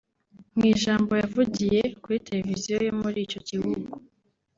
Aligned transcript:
Mu 0.55 0.63
ijambo 0.73 1.11
yavugiye 1.21 1.81
kuri 2.03 2.17
televiziyo 2.27 2.75
yo 2.87 2.93
muri 3.01 3.17
icyo 3.25 3.39
gihugu 3.49 3.91